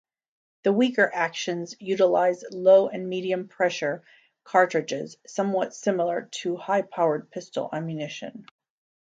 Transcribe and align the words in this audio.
The 0.63 0.73
weaker 0.73 1.11
actions 1.13 1.75
utilize 1.79 2.43
low- 2.49 2.87
and 2.87 3.07
medium-pressure 3.07 4.01
cartridges, 4.43 5.15
somewhat 5.27 5.75
similar 5.75 6.23
to 6.41 6.57
high-powered 6.57 7.29
pistol 7.29 7.69
ammunition. 7.71 8.47